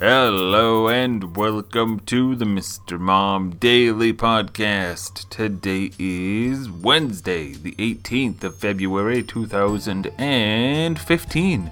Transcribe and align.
Hello 0.00 0.88
and 0.88 1.36
welcome 1.36 2.00
to 2.06 2.34
the 2.34 2.46
Mr. 2.46 2.98
Mom 2.98 3.50
Daily 3.50 4.14
Podcast. 4.14 5.28
Today 5.28 5.90
is 5.98 6.70
Wednesday, 6.70 7.52
the 7.52 7.72
18th 7.72 8.42
of 8.42 8.56
February 8.56 9.22
2015. 9.22 11.70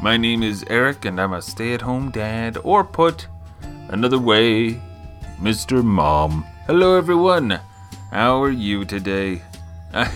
My 0.00 0.16
name 0.16 0.44
is 0.44 0.64
Eric 0.70 1.04
and 1.04 1.20
I'm 1.20 1.32
a 1.32 1.42
stay 1.42 1.74
at 1.74 1.80
home 1.80 2.12
dad, 2.12 2.56
or 2.62 2.84
put 2.84 3.26
another 3.88 4.20
way, 4.20 4.80
Mr. 5.40 5.82
Mom. 5.82 6.44
Hello 6.68 6.96
everyone. 6.96 7.58
How 8.12 8.40
are 8.40 8.52
you 8.52 8.84
today? 8.84 9.42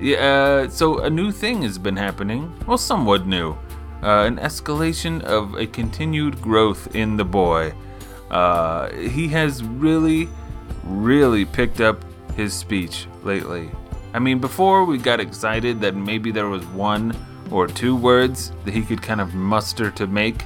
yeah, 0.00 0.64
uh, 0.64 0.68
so 0.70 1.00
a 1.00 1.10
new 1.10 1.30
thing 1.30 1.60
has 1.60 1.76
been 1.76 1.96
happening. 1.96 2.50
Well, 2.66 2.78
somewhat 2.78 3.26
new 3.26 3.54
uh, 4.02 4.24
an 4.24 4.36
escalation 4.38 5.22
of 5.22 5.54
a 5.54 5.66
continued 5.66 6.40
growth 6.40 6.94
in 6.94 7.16
the 7.16 7.24
boy. 7.24 7.72
Uh, 8.30 8.90
he 8.92 9.28
has 9.28 9.62
really, 9.64 10.28
really 10.84 11.44
picked 11.44 11.80
up 11.80 12.04
his 12.34 12.54
speech 12.54 13.06
lately. 13.22 13.70
I 14.12 14.18
mean, 14.18 14.38
before 14.38 14.84
we 14.84 14.98
got 14.98 15.20
excited 15.20 15.80
that 15.80 15.94
maybe 15.94 16.30
there 16.30 16.48
was 16.48 16.64
one 16.66 17.14
or 17.50 17.66
two 17.66 17.94
words 17.96 18.52
that 18.64 18.74
he 18.74 18.82
could 18.82 19.02
kind 19.02 19.20
of 19.20 19.34
muster 19.34 19.90
to 19.92 20.06
make 20.06 20.42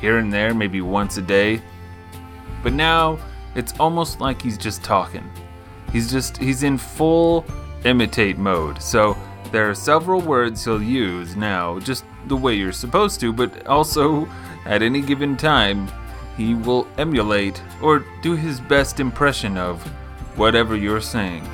here 0.00 0.18
and 0.18 0.32
there, 0.32 0.54
maybe 0.54 0.80
once 0.80 1.16
a 1.16 1.22
day. 1.22 1.62
But 2.62 2.72
now 2.72 3.18
it's 3.54 3.72
almost 3.80 4.20
like 4.20 4.42
he's 4.42 4.58
just 4.58 4.84
talking. 4.84 5.28
He's 5.92 6.10
just, 6.10 6.36
he's 6.36 6.62
in 6.62 6.78
full 6.78 7.44
imitate 7.84 8.38
mode. 8.38 8.82
So 8.82 9.16
there 9.50 9.68
are 9.68 9.74
several 9.74 10.20
words 10.20 10.64
he'll 10.64 10.82
use 10.82 11.34
now, 11.34 11.78
just 11.78 12.04
the 12.26 12.36
way 12.36 12.54
you're 12.54 12.72
supposed 12.72 13.20
to, 13.20 13.32
but 13.32 13.66
also 13.66 14.28
at 14.64 14.82
any 14.82 15.00
given 15.00 15.36
time, 15.36 15.88
he 16.36 16.54
will 16.54 16.86
emulate 16.98 17.62
or 17.82 18.04
do 18.22 18.34
his 18.34 18.60
best 18.60 19.00
impression 19.00 19.56
of 19.56 19.82
whatever 20.36 20.76
you're 20.76 21.00
saying. 21.00 21.46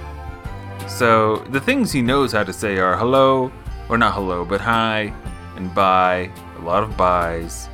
So 0.86 1.36
the 1.50 1.60
things 1.60 1.90
he 1.90 2.02
knows 2.02 2.32
how 2.32 2.44
to 2.44 2.52
say 2.52 2.78
are 2.78 2.96
hello, 2.96 3.50
or 3.88 3.98
not 3.98 4.14
hello, 4.14 4.44
but 4.44 4.60
hi 4.60 5.12
and 5.56 5.74
bye. 5.74 6.30
A 6.58 6.62
lot 6.62 6.82
of 6.82 6.96
byes. 6.96 7.68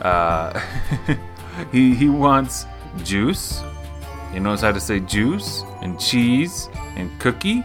Uh, 0.00 0.58
he 1.72 1.94
he 1.94 2.08
wants 2.08 2.66
juice. 3.02 3.62
He 4.32 4.40
knows 4.40 4.60
how 4.60 4.72
to 4.72 4.80
say 4.80 5.00
juice 5.00 5.62
and 5.82 6.00
cheese 6.00 6.68
and 6.96 7.10
cookie. 7.20 7.62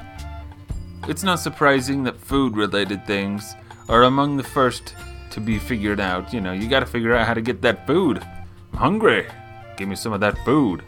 It's 1.08 1.24
not 1.24 1.40
surprising 1.40 2.04
that 2.04 2.20
food-related 2.20 3.08
things 3.08 3.56
are 3.90 4.04
among 4.04 4.38
the 4.38 4.44
first 4.44 4.96
to 5.32 5.42
be 5.42 5.60
figured 5.60 6.00
out. 6.00 6.34
You 6.34 6.40
know, 6.40 6.54
you 6.54 6.70
got 6.70 6.80
to 6.80 6.86
figure 6.86 7.14
out 7.16 7.28
how 7.28 7.34
to 7.34 7.42
get 7.42 7.62
that 7.64 7.86
food. 7.86 8.24
I'm 8.72 8.80
hungry. 8.80 9.28
Give 9.76 9.90
me 9.90 9.96
some 9.96 10.14
of 10.14 10.22
that 10.22 10.38
food. 10.46 10.84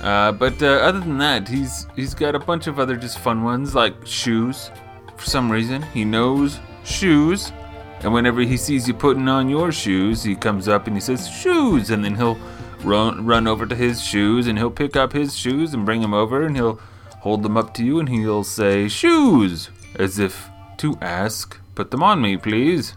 Uh, 0.00 0.32
but 0.32 0.60
uh, 0.62 0.66
other 0.66 0.98
than 0.98 1.18
that, 1.18 1.46
he's 1.46 1.86
he's 1.94 2.14
got 2.14 2.34
a 2.34 2.38
bunch 2.38 2.66
of 2.66 2.80
other 2.80 2.96
just 2.96 3.18
fun 3.18 3.44
ones 3.44 3.74
like 3.74 3.94
shoes. 4.06 4.70
For 5.16 5.26
some 5.26 5.52
reason, 5.52 5.82
he 5.94 6.04
knows 6.04 6.58
shoes, 6.84 7.52
and 8.00 8.12
whenever 8.12 8.40
he 8.40 8.56
sees 8.56 8.88
you 8.88 8.94
putting 8.94 9.28
on 9.28 9.50
your 9.50 9.70
shoes, 9.70 10.22
he 10.22 10.34
comes 10.34 10.66
up 10.66 10.86
and 10.86 10.96
he 10.96 11.00
says 11.00 11.28
shoes, 11.28 11.90
and 11.90 12.02
then 12.02 12.14
he'll 12.14 12.38
run 12.84 13.26
run 13.26 13.46
over 13.46 13.66
to 13.66 13.74
his 13.74 14.02
shoes 14.02 14.46
and 14.46 14.58
he'll 14.58 14.70
pick 14.70 14.96
up 14.96 15.12
his 15.12 15.36
shoes 15.36 15.74
and 15.74 15.84
bring 15.84 16.00
them 16.00 16.14
over 16.14 16.44
and 16.44 16.56
he'll 16.56 16.80
hold 17.20 17.42
them 17.42 17.56
up 17.56 17.74
to 17.74 17.84
you 17.84 17.98
and 17.98 18.08
he'll 18.08 18.44
say 18.44 18.88
shoes 18.88 19.68
as 19.96 20.18
if 20.18 20.49
to 20.80 20.96
ask 21.00 21.58
put 21.74 21.90
them 21.90 22.02
on 22.02 22.20
me, 22.20 22.36
please. 22.36 22.90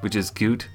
Which 0.00 0.16
is 0.16 0.30
cute. 0.30 0.68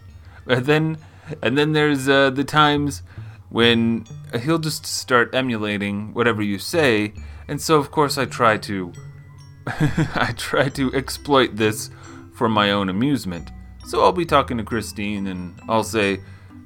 And 0.47 0.65
then, 0.65 0.97
and 1.41 1.57
then 1.57 1.73
there's 1.73 2.07
uh, 2.07 2.29
the 2.29 2.43
times 2.45 3.03
when 3.49 4.05
he'll 4.41 4.59
just 4.59 4.85
start 4.85 5.35
emulating 5.35 6.13
whatever 6.13 6.41
you 6.41 6.59
say, 6.59 7.13
and 7.47 7.61
so 7.61 7.77
of 7.77 7.91
course 7.91 8.17
I 8.17 8.25
try 8.25 8.57
to, 8.57 8.93
I 9.67 10.33
try 10.37 10.69
to 10.69 10.93
exploit 10.93 11.57
this 11.57 11.89
for 12.33 12.47
my 12.47 12.71
own 12.71 12.89
amusement. 12.89 13.51
So 13.85 14.01
I'll 14.01 14.11
be 14.13 14.25
talking 14.25 14.57
to 14.57 14.63
Christine, 14.63 15.27
and 15.27 15.59
I'll 15.67 15.83
say, 15.83 16.21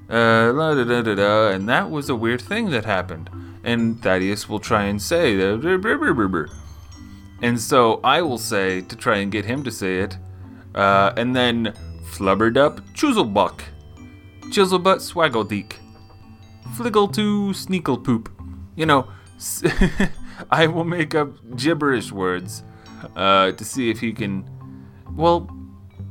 uh, 0.10 0.54
la 0.54 0.76
da 0.76 0.84
da 0.84 1.02
da 1.02 1.16
da, 1.16 1.50
and 1.50 1.68
that 1.68 1.90
was 1.90 2.10
a 2.10 2.16
weird 2.16 2.42
thing 2.42 2.70
that 2.70 2.86
happened. 2.86 3.30
And 3.64 4.02
Thaddeus 4.02 4.48
will 4.48 4.60
try 4.60 4.84
and 4.84 5.02
say, 5.02 5.36
and 7.42 7.60
so 7.60 8.00
I 8.04 8.22
will 8.22 8.38
say 8.38 8.82
to 8.82 8.96
try 8.96 9.18
and 9.18 9.32
get 9.32 9.46
him 9.46 9.64
to 9.64 9.72
say 9.72 10.00
it, 10.00 10.18
uh, 10.76 11.14
and 11.18 11.36
then 11.36 11.74
Flubberdup 12.12 12.82
Chuzelbuck, 12.94 13.62
Chiselbutt 14.52 15.00
Swaggledeek, 15.02 15.74
Fliggle 16.76 17.14
to 17.14 17.52
Sneaklepoop. 17.52 18.28
You 18.76 18.86
know, 18.86 19.08
I 20.52 20.68
will 20.68 20.84
make 20.84 21.16
up 21.16 21.30
gibberish 21.56 22.12
words 22.12 22.64
uh, 23.16 23.52
to 23.52 23.66
see 23.66 23.90
if 23.90 24.00
he 24.00 24.14
can. 24.14 24.48
Well, 25.16 25.50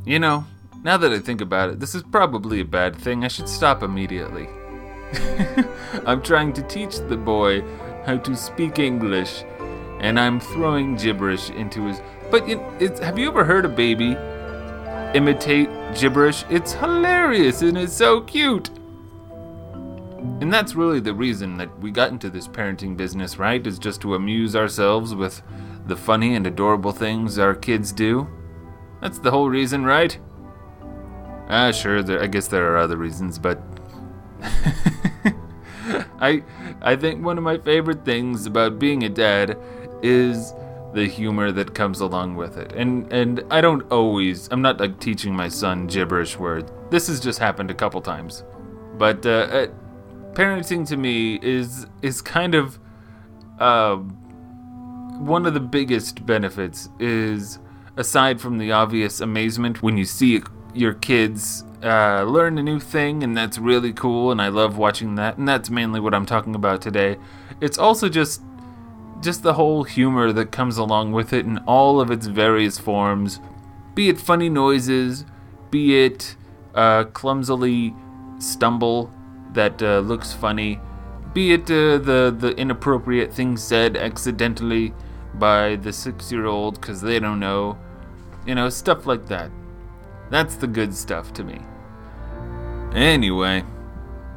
you 0.05 0.19
know, 0.19 0.45
now 0.83 0.97
that 0.97 1.13
I 1.13 1.19
think 1.19 1.41
about 1.41 1.71
it, 1.71 1.81
this 1.81 1.95
is 1.95 2.03
probably 2.03 2.61
a 2.61 2.65
bad 2.65 2.97
thing. 2.97 3.25
I 3.25 3.29
should 3.29 3.49
stop 3.49 3.83
immediately. 3.83 4.49
I'm 6.07 6.23
trying 6.23 6.53
to 6.55 6.63
teach 6.63 6.99
the 6.99 7.17
boy 7.17 7.63
how 8.05 8.19
to 8.19 8.37
speak 8.37 8.79
English, 8.79 9.45
and 10.01 10.19
I'm 10.19 10.41
throwing 10.41 10.97
gibberish 10.97 11.51
into 11.51 11.87
his. 11.87 12.01
But 12.31 12.49
it, 12.49 12.99
have 12.99 13.19
you 13.19 13.29
ever 13.29 13.45
heard 13.45 13.65
a 13.65 13.69
baby 13.69 14.17
imitate 15.15 15.69
gibberish? 15.95 16.45
It's 16.51 16.73
hilarious 16.73 17.63
and 17.63 17.79
it's 17.79 17.93
so 17.93 18.21
cute. 18.21 18.71
And 20.41 20.53
that's 20.53 20.75
really 20.75 21.01
the 21.01 21.15
reason 21.15 21.57
that 21.59 21.79
we 21.79 21.91
got 21.91 22.11
into 22.11 22.29
this 22.29 22.49
parenting 22.49 22.97
business, 22.97 23.39
right? 23.39 23.65
Is 23.67 23.79
just 23.79 24.01
to 24.03 24.15
amuse 24.15 24.55
ourselves 24.57 25.15
with 25.15 25.43
the 25.87 25.97
funny 25.97 26.35
and 26.35 26.47
adorable 26.47 26.93
things 26.93 27.39
our 27.39 27.55
kids 27.55 27.93
do. 27.93 28.29
That's 29.01 29.19
the 29.19 29.31
whole 29.31 29.49
reason, 29.49 29.85
right? 29.85 30.19
Ah, 31.49 31.71
sure. 31.71 32.03
There, 32.03 32.21
I 32.23 32.27
guess 32.27 32.49
there 32.49 32.73
are 32.73 32.77
other 32.77 32.97
reasons, 32.97 33.39
but 33.39 33.63
I 36.21 36.43
I 36.83 36.97
think 36.97 37.25
one 37.25 37.39
of 37.39 37.45
my 37.45 37.59
favorite 37.59 38.05
things 38.05 38.47
about 38.47 38.79
being 38.79 39.05
a 39.05 39.09
dad 39.09 39.57
is 40.03 40.53
the 40.95 41.07
humor 41.07 41.53
that 41.53 41.75
comes 41.75 42.01
along 42.01 42.37
with 42.37 42.57
it. 42.57 42.73
And 42.73 43.13
and 43.13 43.45
I 43.51 43.61
don't 43.61 43.83
always 43.93 44.49
I'm 44.51 44.63
not 44.63 44.81
like 44.81 44.99
teaching 45.01 45.35
my 45.35 45.49
son 45.49 45.87
gibberish 45.87 46.39
words. 46.39 46.71
This 46.91 47.09
has 47.09 47.21
just 47.21 47.39
happened 47.39 47.71
a 47.71 47.75
couple 47.75 48.01
times. 48.01 48.45
But 48.97 49.27
uh, 49.27 49.31
uh, 49.31 49.67
parenting 50.33 50.87
to 50.89 50.97
me 50.97 51.39
is 51.43 51.87
is 52.03 52.23
kind 52.23 52.55
of 52.55 52.79
uh, 53.59 53.97
one 53.97 55.47
of 55.47 55.55
the 55.55 55.61
biggest 55.61 56.25
benefits 56.27 56.89
is 56.99 57.59
aside 57.97 58.41
from 58.41 58.59
the 58.59 58.73
obvious 58.73 59.21
amazement 59.21 59.83
when 59.83 59.97
you 59.97 60.05
see 60.05 60.43
your 60.75 60.93
kids 60.93 61.65
uh, 61.83 62.23
learn 62.25 62.59
a 62.59 62.63
new 62.63 62.81
thing, 62.81 63.23
and 63.23 63.37
that's 63.37 63.59
really 63.59 63.93
cool, 63.93 64.31
and 64.31 64.41
I 64.41 64.49
love 64.49 64.77
watching 64.77 65.15
that, 65.17 65.39
and 65.39 65.49
that's 65.49 65.71
mainly 65.71 66.01
what 66.01 66.15
I'm 66.15 66.27
talking 66.27 66.55
about 66.55 66.83
today. 66.83 67.17
It's 67.61 67.79
also 67.79 68.09
just 68.09 68.43
just 69.21 69.43
the 69.43 69.55
whole 69.55 69.85
humor 69.85 70.33
that 70.33 70.53
comes 70.53 70.77
along 70.77 71.13
with 71.13 71.33
it 71.33 71.47
in 71.47 71.59
all 71.67 72.01
of 72.01 72.11
its 72.11 72.27
various 72.27 72.79
forms, 72.79 73.41
be 73.95 74.09
it 74.09 74.19
funny 74.19 74.49
noises, 74.49 75.25
be 75.71 76.05
it 76.05 76.37
uh, 76.75 77.05
clumsily 77.05 77.95
stumble 78.39 79.11
that 79.53 79.83
uh, 79.83 80.01
looks 80.01 80.33
funny, 80.33 80.81
be 81.33 81.53
it 81.53 81.63
uh, 81.71 81.99
the 81.99 82.35
the 82.37 82.55
inappropriate 82.57 83.33
things 83.33 83.63
said 83.63 83.97
accidentally 83.97 84.93
by 85.35 85.77
the 85.77 85.93
six 85.93 86.31
year 86.33 86.47
old 86.47 86.81
because 86.81 87.01
they 87.01 87.19
don't 87.19 87.41
know, 87.41 87.79
you 88.47 88.55
know, 88.55 88.69
stuff 88.69 89.07
like 89.07 89.27
that. 89.27 89.51
That's 90.31 90.57
the 90.57 90.67
good 90.67 90.95
stuff 90.95 91.33
to 91.35 91.45
me. 91.45 91.61
Anyway, 92.95 93.65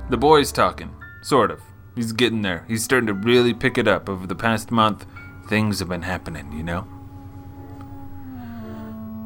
the 0.09 0.17
boy's 0.17 0.51
talking, 0.51 0.93
sort 1.21 1.51
of. 1.51 1.61
He's 1.95 2.11
getting 2.13 2.41
there. 2.41 2.65
He's 2.67 2.83
starting 2.83 3.07
to 3.07 3.13
really 3.13 3.53
pick 3.53 3.77
it 3.77 3.87
up. 3.87 4.09
Over 4.09 4.27
the 4.27 4.35
past 4.35 4.71
month, 4.71 5.05
things 5.47 5.79
have 5.79 5.89
been 5.89 6.03
happening, 6.03 6.51
you 6.51 6.63
know? 6.63 6.87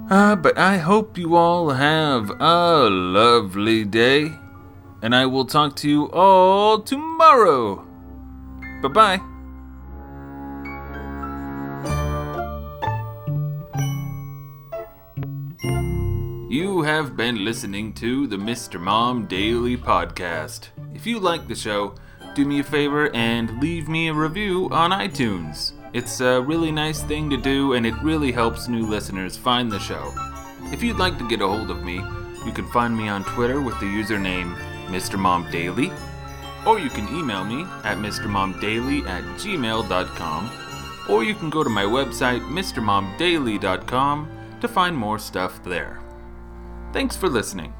Uh, 0.09 0.35
but 0.35 0.57
I 0.57 0.77
hope 0.77 1.17
you 1.17 1.35
all 1.35 1.71
have 1.71 2.29
a 2.39 2.89
lovely 2.89 3.85
day. 3.85 4.33
And 5.01 5.13
I 5.13 5.25
will 5.25 5.45
talk 5.45 5.75
to 5.77 5.89
you 5.89 6.09
all 6.11 6.79
tomorrow. 6.81 7.85
Bye 8.81 8.87
bye. 8.89 9.21
You 16.53 16.83
have 16.83 17.17
been 17.17 17.43
listening 17.43 17.93
to 17.93 18.27
the 18.27 18.37
Mr. 18.37 18.79
Mom 18.79 19.25
Daily 19.25 19.75
Podcast. 19.75 20.67
If 20.93 21.07
you 21.07 21.19
like 21.19 21.47
the 21.47 21.55
show, 21.55 21.95
do 22.33 22.45
me 22.45 22.59
a 22.59 22.63
favor 22.63 23.13
and 23.13 23.61
leave 23.61 23.87
me 23.87 24.07
a 24.07 24.13
review 24.13 24.69
on 24.71 24.91
iTunes. 24.91 25.73
It's 25.93 26.21
a 26.21 26.41
really 26.41 26.71
nice 26.71 27.03
thing 27.03 27.29
to 27.29 27.37
do, 27.37 27.73
and 27.73 27.85
it 27.85 27.93
really 28.01 28.31
helps 28.31 28.67
new 28.67 28.85
listeners 28.85 29.37
find 29.37 29.71
the 29.71 29.79
show. 29.79 30.13
If 30.71 30.81
you'd 30.81 30.97
like 30.97 31.17
to 31.19 31.27
get 31.27 31.41
a 31.41 31.47
hold 31.47 31.69
of 31.69 31.83
me, 31.83 31.97
you 32.45 32.51
can 32.51 32.65
find 32.71 32.97
me 32.97 33.07
on 33.07 33.23
Twitter 33.23 33.61
with 33.61 33.79
the 33.79 33.85
username 33.85 34.55
MrMomDaily, 34.87 35.95
or 36.65 36.79
you 36.79 36.89
can 36.89 37.07
email 37.15 37.43
me 37.43 37.63
at 37.83 37.97
MrMomDaily 37.97 39.05
at 39.07 39.23
gmail.com, 39.39 40.51
or 41.09 41.23
you 41.23 41.35
can 41.35 41.49
go 41.49 41.63
to 41.63 41.69
my 41.69 41.83
website, 41.83 42.41
MrMomDaily.com, 42.41 44.29
to 44.61 44.67
find 44.67 44.97
more 44.97 45.19
stuff 45.19 45.63
there. 45.63 45.99
Thanks 46.91 47.15
for 47.15 47.29
listening. 47.29 47.73